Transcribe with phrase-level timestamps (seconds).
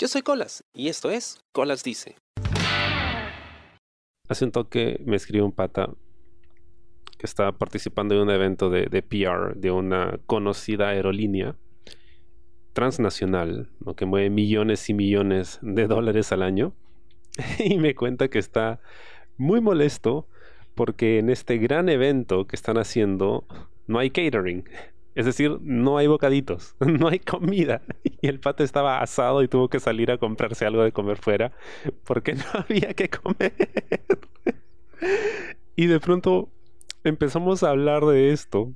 [0.00, 2.14] Yo soy Colas y esto es Colas Dice.
[4.28, 5.90] Hace un toque me escribió un pata
[7.18, 11.56] que estaba participando en un evento de, PR de una conocida aerolínea
[12.74, 16.74] transnacional, que mueve millones y millones de dólares al año,
[17.58, 18.80] y me cuenta que está
[19.36, 20.28] muy molesto
[20.76, 23.48] porque en este gran evento que están haciendo
[23.88, 24.62] no hay catering.
[25.18, 27.82] Es decir, no hay bocaditos, no hay comida.
[28.20, 31.50] Y el pato estaba asado y tuvo que salir a comprarse algo de comer fuera
[32.04, 33.52] porque no había que comer.
[35.74, 36.52] Y de pronto
[37.02, 38.72] empezamos a hablar de esto.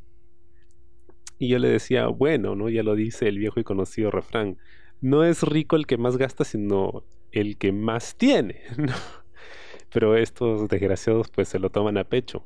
[1.39, 2.69] Y yo le decía, bueno, ¿no?
[2.69, 4.59] Ya lo dice el viejo y conocido refrán.
[5.01, 8.63] No es rico el que más gasta, sino el que más tiene.
[9.93, 12.45] Pero estos desgraciados pues se lo toman a pecho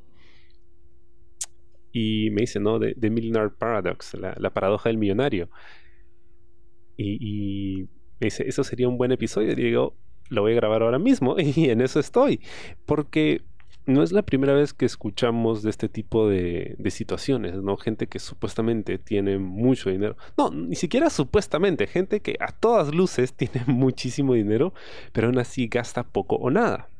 [1.99, 2.79] y me dice, ¿no?
[2.79, 5.49] The, Millionaire Paradox, la, paradoja del millonario.
[6.99, 7.89] Y,
[8.21, 9.53] me dice, eso sería un buen episodio.
[9.53, 9.97] Y digo,
[10.29, 12.43] lo voy a grabar ahora mismo y en eso estoy.
[12.85, 13.41] Porque
[13.87, 17.79] no es la primera vez que escuchamos de este tipo de, situaciones, ¿no?
[17.79, 20.19] Gente que supuestamente tiene mucho dinero.
[20.37, 24.75] No, ni siquiera supuestamente, gente que a todas luces tiene muchísimo dinero,
[25.15, 26.91] pero aún así gasta poco o nada.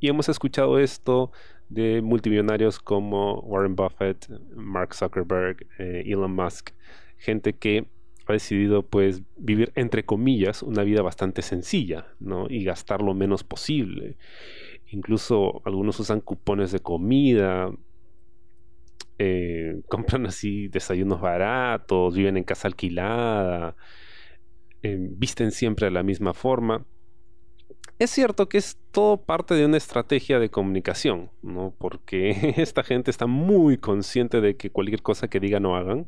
[0.00, 1.30] Y hemos escuchado esto
[1.68, 6.70] de multimillonarios como Warren Buffett, Mark Zuckerberg, eh, Elon Musk,
[7.18, 7.86] gente que
[8.26, 12.46] ha decidido pues vivir entre comillas una vida bastante sencilla, ¿no?
[12.48, 14.16] Y gastar lo menos posible.
[14.90, 17.70] Incluso algunos usan cupones de comida,
[19.18, 23.76] eh, compran así desayunos baratos, viven en casa alquilada,
[24.82, 26.84] eh, visten siempre de la misma forma.
[27.98, 31.74] Es cierto que es todo parte de una estrategia de comunicación, ¿no?
[31.78, 36.06] Porque esta gente está muy consciente de que cualquier cosa que digan o hagan,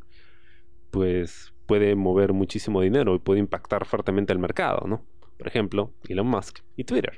[0.89, 5.03] pues puede mover muchísimo dinero y puede impactar fuertemente el mercado, ¿no?
[5.37, 7.17] Por ejemplo, Elon Musk y Twitter.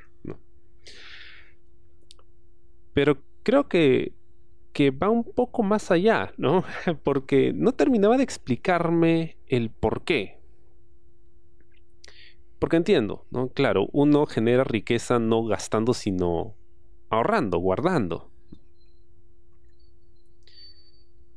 [2.93, 4.13] Pero creo que,
[4.71, 6.63] que va un poco más allá, ¿no?
[7.03, 10.39] Porque no terminaba de explicarme el por qué,
[12.63, 13.49] porque entiendo, ¿no?
[13.49, 16.55] Claro, uno genera riqueza no gastando, sino
[17.09, 18.31] ahorrando, guardando.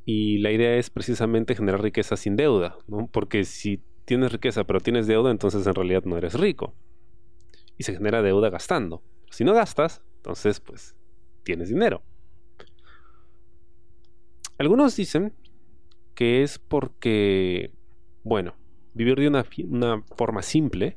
[0.05, 3.09] Y la idea es precisamente generar riqueza sin deuda, ¿no?
[3.11, 6.73] Porque si tienes riqueza pero tienes deuda, entonces en realidad no eres rico.
[7.77, 9.03] Y se genera deuda gastando.
[9.29, 10.95] Si no gastas, entonces pues
[11.43, 12.03] tienes dinero.
[14.57, 15.33] Algunos dicen
[16.15, 17.73] que es porque,
[18.23, 18.55] bueno,
[18.93, 20.95] vivir de una, una forma simple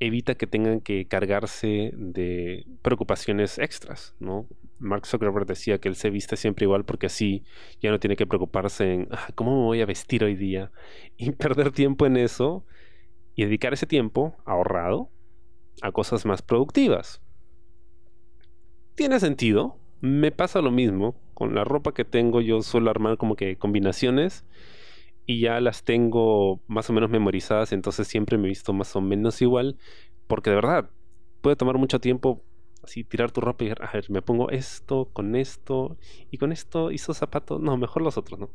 [0.00, 4.46] evita que tengan que cargarse de preocupaciones extras, ¿no?
[4.78, 7.44] Mark Zuckerberg decía que él se viste siempre igual porque así
[7.80, 10.70] ya no tiene que preocuparse en ah, cómo me voy a vestir hoy día
[11.16, 12.66] y perder tiempo en eso
[13.34, 15.10] y dedicar ese tiempo ahorrado
[15.82, 17.22] a cosas más productivas.
[18.94, 23.36] Tiene sentido, me pasa lo mismo, con la ropa que tengo yo suelo armar como
[23.36, 24.46] que combinaciones
[25.26, 29.00] y ya las tengo más o menos memorizadas, entonces siempre me he visto más o
[29.00, 29.76] menos igual,
[30.26, 30.90] porque de verdad
[31.40, 32.42] puede tomar mucho tiempo
[32.82, 35.96] así tirar tu ropa y a ver, me pongo esto con esto
[36.30, 38.50] y con esto hizo zapatos, no, mejor los otros, ¿no?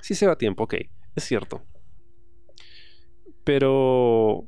[0.00, 0.74] Sí se va tiempo, ok,
[1.14, 1.62] es cierto.
[3.44, 4.44] Pero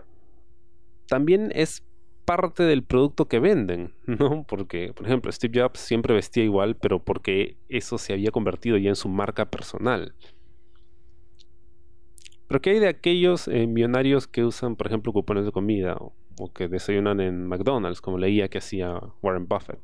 [1.07, 1.85] también es
[2.25, 4.45] parte del producto que venden, ¿no?
[4.49, 8.89] Porque, por ejemplo, Steve Jobs siempre vestía igual, pero porque eso se había convertido ya
[8.89, 10.15] en su marca personal.
[12.47, 16.53] Pero ¿qué hay de aquellos eh, millonarios que usan, por ejemplo, cupones de comida o,
[16.53, 19.81] que desayunan en McDonald's, como leía que hacía Warren Buffett?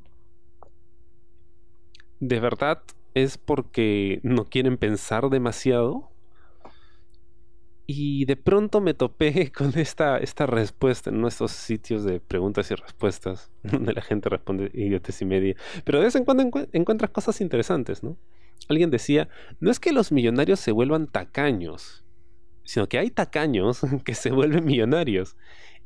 [2.19, 2.83] ¿De verdad
[3.15, 6.11] es porque no quieren pensar demasiado?
[7.87, 12.75] Y de pronto me topé con esta, esta respuesta en nuestros sitios de preguntas y
[12.75, 15.57] respuestas, donde la gente responde idiotes y media.
[15.85, 18.19] Pero de vez en cuando encuentras cosas interesantes, ¿no?
[18.69, 19.29] Alguien decía,
[19.59, 22.05] no es que los millonarios se vuelvan tacaños,
[22.65, 25.37] sino que hay tacaños que se vuelven millonarios.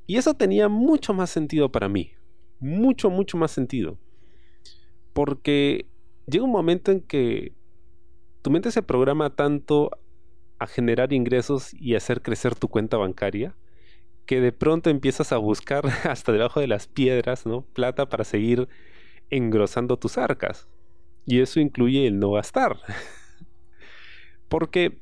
[0.07, 2.13] Y eso tenía mucho más sentido para mí.
[2.61, 3.99] Mucho, mucho más sentido.
[5.13, 5.87] Porque
[6.27, 7.53] llega un momento en que
[8.43, 9.91] tu mente se programa tanto
[10.59, 13.55] a generar ingresos y hacer crecer tu cuenta bancaria
[14.27, 17.63] que de pronto empiezas a buscar hasta debajo de las piedras, ¿no?
[17.63, 18.69] Plata para seguir
[19.31, 20.69] engrosando tus arcas.
[21.27, 22.79] Y eso incluye el no gastar.
[24.49, 25.01] Porque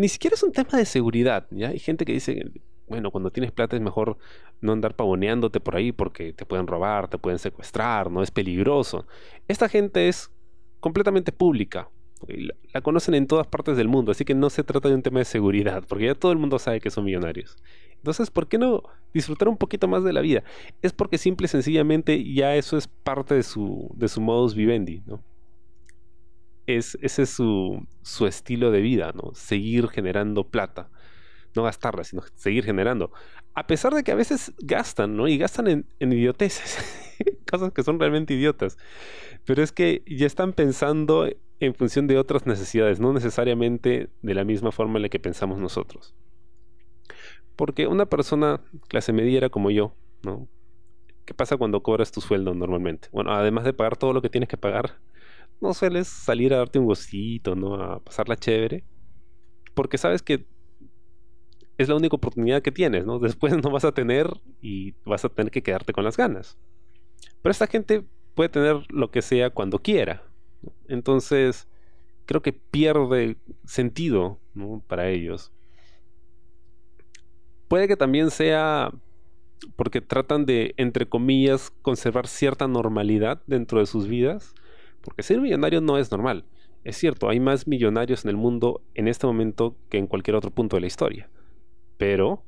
[0.00, 1.68] ni siquiera es un tema de seguridad, ¿ya?
[1.68, 2.50] Hay gente que dice,
[2.88, 4.16] bueno, cuando tienes plata es mejor
[4.62, 9.06] no andar pavoneándote por ahí porque te pueden robar, te pueden secuestrar, no es peligroso.
[9.46, 10.30] Esta gente es
[10.80, 11.90] completamente pública.
[12.72, 15.18] La conocen en todas partes del mundo, así que no se trata de un tema
[15.18, 17.58] de seguridad, porque ya todo el mundo sabe que son millonarios.
[17.96, 18.82] Entonces, ¿por qué no
[19.12, 20.44] disfrutar un poquito más de la vida?
[20.80, 25.02] Es porque simple y sencillamente ya eso es parte de su, de su modus vivendi,
[25.06, 25.22] ¿no?
[26.76, 29.34] Es, ese es su, su estilo de vida, ¿no?
[29.34, 30.90] Seguir generando plata.
[31.54, 33.10] No gastarla, sino seguir generando.
[33.54, 35.26] A pesar de que a veces gastan, ¿no?
[35.26, 35.66] Y gastan
[35.98, 36.78] en, idioteces.
[37.50, 38.78] Cosas que son realmente idiotas.
[39.44, 41.28] Pero es que ya están pensando
[41.58, 45.58] en función de otras necesidades, no necesariamente de la misma forma en la que pensamos
[45.58, 46.14] nosotros.
[47.56, 50.48] Porque una persona clase mediera como yo, ¿no?
[51.24, 53.08] ¿Qué pasa cuando cobras tu sueldo normalmente?
[53.12, 54.98] Bueno, además de pagar todo lo que tienes que pagar,
[55.60, 57.74] no sueles salir a darte un gocito, ¿no?
[57.74, 58.84] A pasarla chévere.
[59.74, 60.46] Porque sabes que
[61.78, 63.18] es la única oportunidad que tienes, ¿no?
[63.20, 64.28] Después no vas a tener
[64.60, 66.58] y vas a tener que quedarte con las ganas.
[67.42, 68.04] Pero esta gente
[68.34, 70.22] puede tener lo que sea cuando quiera.
[70.88, 71.68] Entonces,
[72.26, 74.82] creo que pierde sentido ¿no?
[74.86, 75.52] para ellos.
[77.68, 78.92] Puede que también sea
[79.76, 84.54] porque tratan de, entre comillas, conservar cierta normalidad dentro de sus vidas.
[85.02, 86.44] Porque ser millonario no es normal.
[86.84, 90.50] Es cierto, hay más millonarios en el mundo en este momento que en cualquier otro
[90.50, 91.28] punto de la historia.
[91.98, 92.42] Pero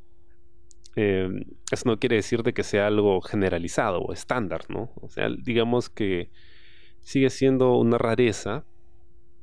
[0.97, 1.29] eh,
[1.71, 4.91] eso no quiere decir de que sea algo generalizado o estándar, ¿no?
[5.01, 6.31] O sea, digamos que
[7.01, 8.65] sigue siendo una rareza,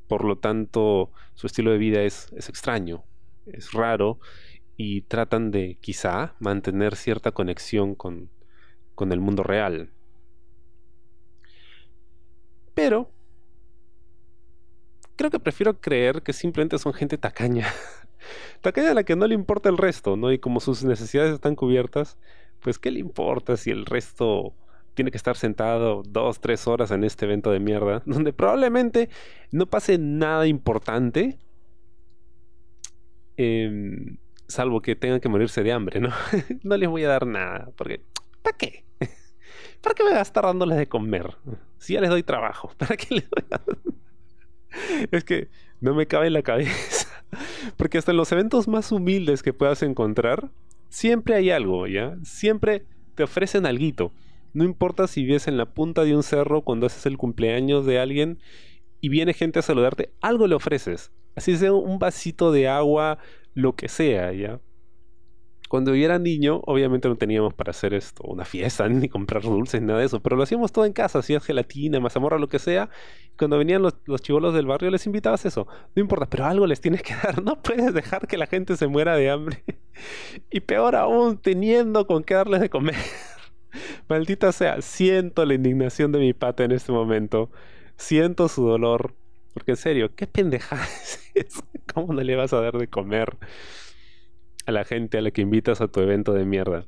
[0.08, 3.04] por lo tanto su estilo de vida es, es extraño,
[3.46, 4.20] es raro
[4.78, 8.30] y tratan de quizá mantener cierta conexión con,
[8.96, 9.92] con el mundo real.
[12.80, 13.12] Pero
[15.18, 17.68] creo que prefiero creer que simplemente son gente tacaña.
[18.62, 20.32] tacaña a la que no le importa el resto, ¿no?
[20.32, 22.18] Y como sus necesidades están cubiertas,
[22.62, 24.54] pues ¿qué le importa si el resto
[24.94, 29.10] tiene que estar sentado dos, tres horas en este evento de mierda, donde probablemente
[29.52, 31.38] no pase nada importante,
[33.36, 36.12] em, salvo que tengan que morirse de hambre, ¿no?
[36.64, 38.06] no les voy a dar nada, porque
[38.42, 38.86] ¿para qué?
[39.82, 41.38] ¿Para qué me voy a estar dándoles de comer?
[41.78, 43.96] Si ya les doy trabajo, ¿para qué les doy.
[45.12, 45.50] Es que
[45.82, 47.08] no me cabe en la cabeza.
[47.78, 50.50] Porque hasta en los eventos más humildes que puedas encontrar,
[50.90, 52.18] siempre hay algo, ¿ya?
[52.24, 52.86] Siempre
[53.16, 54.14] te ofrecen algo.
[54.54, 58.00] No importa si vives en la punta de un cerro cuando haces el cumpleaños de
[58.00, 58.40] alguien
[59.02, 61.12] y viene gente a saludarte, algo le ofreces.
[61.36, 63.20] Así sea un vasito de agua,
[63.54, 64.60] lo que sea, ¿ya?
[65.70, 69.80] Cuando yo era niño, obviamente no teníamos para hacer esto, una fiesta, ni comprar dulces,
[69.84, 72.90] nada de eso, pero lo hacíamos todo en casa, hacías gelatina, mazamorra, lo que sea.
[73.38, 75.68] cuando venían los, los chivolos del barrio, les invitabas eso.
[75.96, 77.44] No importa, pero algo les tienes que dar.
[77.44, 79.64] No puedes dejar que la gente se muera de hambre.
[80.50, 82.96] y peor aún, teniendo con qué darles de comer.
[84.10, 87.52] Maldita sea, siento la indignación de mi pata en este momento.
[87.96, 89.14] Siento su dolor.
[89.54, 90.88] Porque en serio, ¿qué pendejada
[91.36, 91.64] es
[91.94, 93.38] ¿Cómo no le vas a dar de comer
[94.70, 96.88] a la gente a la que invitas a tu evento de mierda?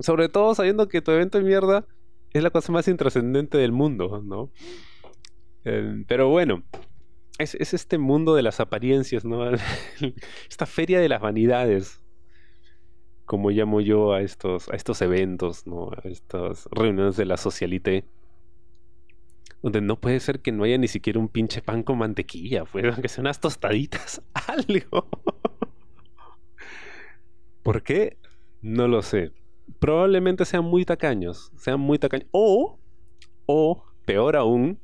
[0.00, 1.86] Sobre todo sabiendo que tu evento de mierda
[2.32, 4.50] es la cosa más intrascendente del mundo, ¿no?
[5.64, 6.62] Eh, pero bueno,
[7.38, 9.44] es, es, este mundo de las apariencias, ¿no?
[10.48, 12.02] Esta feria de las vanidades
[13.32, 15.90] como llamo yo a estos, a estos eventos, ¿no?
[15.90, 18.04] A estas reuniones de la socialité.
[19.62, 22.84] Donde no puede ser que no haya ni siquiera un pinche pan con mantequilla, pues,
[22.92, 25.08] aunque sean unas tostaditas, algo.
[27.62, 28.16] ¿Por qué?
[28.60, 29.32] No lo sé.
[29.78, 32.28] Probablemente sean muy tacaños, sean muy tacaños.
[32.32, 32.78] O,
[33.46, 34.78] o, peor aún,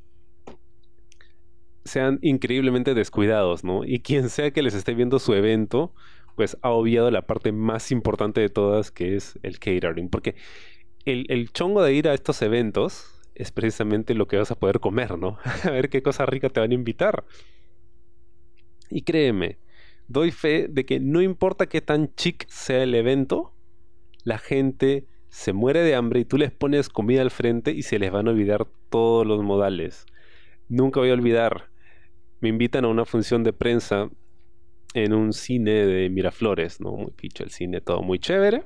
[1.85, 3.85] sean increíblemente descuidados, ¿no?
[3.85, 5.93] Y quien sea que les esté viendo su evento,
[6.37, 10.09] pues ha obviado la parte más importante de todas, que es el catering.
[10.09, 10.37] Porque
[11.05, 15.19] el, chongo de ir a estos eventos es precisamente lo que vas a poder comer,
[15.19, 15.39] ¿no?
[15.65, 17.25] a ver qué cosa rica te van a invitar.
[18.91, 19.59] Y créeme,
[20.09, 23.53] doy fe de que no importa qué tan chic sea el evento,
[24.25, 27.99] la gente se muere de hambre y tú les pones comida al frente y se
[27.99, 30.07] les van a olvidar todos los modales.
[30.69, 31.71] Nunca voy a olvidar,
[32.41, 34.11] me invitan a una función de prensa
[34.95, 36.93] en un cine de Miraflores, ¿no?
[36.93, 38.65] Muy picho el cine, todo muy chévere.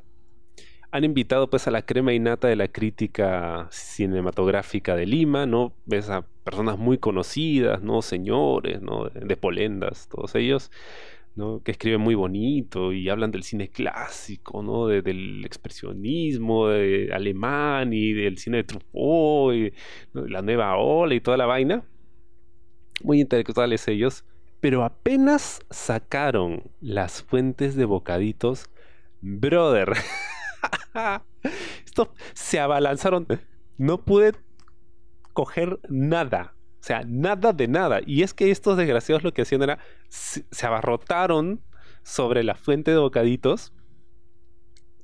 [0.91, 5.73] Han invitado pues a la crema innata de la crítica cinematográfica de Lima, ¿no?
[5.87, 8.03] Ves a personas muy conocidas, ¿no?
[8.03, 9.09] Señores, ¿no?
[9.09, 10.71] De, Polendas, todos ellos,
[11.35, 11.63] ¿no?
[11.63, 14.87] Que escriben muy bonito y hablan del cine clásico, ¿no?
[14.87, 19.73] del expresionismo de alemán y del cine de Truffaut y
[20.13, 21.85] la nueva ola y toda la vaina.
[23.03, 24.25] Muy intelectuales ellos
[24.63, 28.71] pero apenas sacaron las fuentes de bocaditos,
[29.21, 29.93] brother.
[31.85, 33.27] Esto se abalanzaron.
[33.77, 34.35] No pude
[35.33, 36.55] coger nada.
[36.83, 38.01] O sea, nada de nada.
[38.05, 39.79] Y es que estos desgraciados lo que hacían era.
[40.09, 41.61] Se, abarrotaron
[42.03, 43.73] sobre la fuente de bocaditos.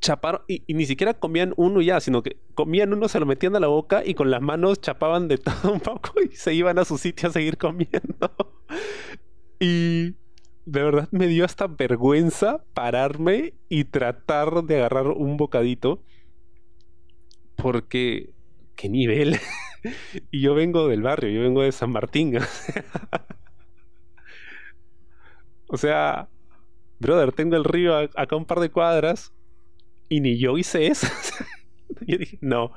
[0.01, 3.61] chaparon, y, ni siquiera comían uno ya, sino que comían uno, se lo metían a
[3.61, 6.85] la boca y con las manos chapaban de todo un poco y se iban a
[6.85, 8.35] su sitio a seguir comiendo.
[9.61, 10.17] y
[10.67, 16.03] de verdad me dio hasta vergüenza pararme y tratar de agarrar un bocadito.
[17.55, 18.31] Porque,
[18.75, 19.39] ¿qué nivel?
[20.31, 22.39] y yo vengo del barrio, yo vengo de San Martín.
[25.69, 26.29] o sea,
[26.99, 29.33] brother, tengo el río acá un par de cuadras
[30.09, 31.07] y ni yo hice eso.
[32.07, 32.73] yo dije, no.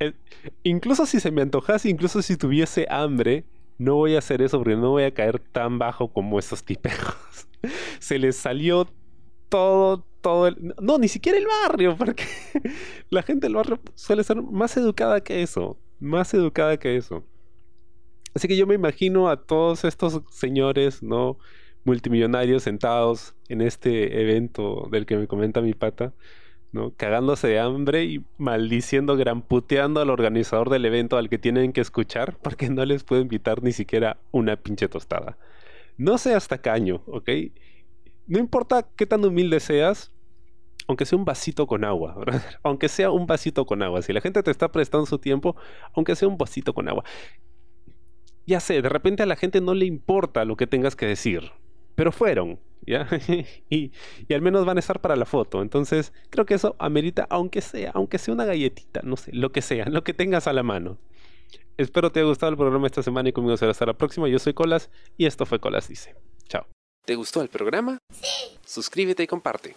[0.00, 0.14] Eh,
[0.62, 3.44] incluso si se me antojase, incluso si tuviese hambre,
[3.78, 7.16] no voy a hacer eso porque no voy a caer tan bajo como esos tipejos.
[7.98, 8.88] se les salió
[9.48, 10.74] todo, todo el...
[10.80, 12.24] No, ni siquiera el barrio, porque
[13.10, 15.78] la gente del barrio suele ser más educada que eso.
[16.00, 17.24] Más educada que eso.
[18.34, 21.38] Así que yo me imagino a todos estos señores, ¿no?
[21.84, 26.12] Multimillonarios sentados en este evento del que me comenta mi pata
[26.72, 26.92] ¿no?
[26.96, 32.36] Cagándose de hambre y maldiciendo, gramputeando al organizador del evento al que tienen que escuchar
[32.42, 35.38] porque no les puedo invitar ni siquiera una pinche tostada.
[35.96, 37.30] No sea hasta caño, ¿ok?
[38.26, 40.12] No importa qué tan humilde seas,
[40.88, 42.16] aunque sea un vasito con agua,
[42.64, 44.02] aunque sea un vasito con agua.
[44.02, 45.54] Si la gente te está prestando su tiempo,
[45.94, 47.04] aunque sea un vasito con agua.
[48.46, 51.52] Ya sé, de repente a la gente no le importa lo que tengas que decir,
[51.94, 53.06] pero fueron, ¿ya?
[53.70, 53.92] y,
[54.32, 55.60] al menos van a estar para la foto.
[55.60, 59.60] Entonces, creo que eso amerita, aunque sea, aunque sea una galletita, no sé, lo que
[59.60, 60.98] sea, lo que tengas a la mano.
[61.76, 64.28] Espero te haya gustado el programa esta semana y conmigo será hasta la próxima.
[64.28, 66.16] Yo soy Colas y esto fue Colas Dice.
[66.48, 66.66] Chao.
[67.04, 67.98] ¿Te gustó el programa?
[68.10, 68.58] Sí.
[68.64, 69.76] Suscríbete y comparte.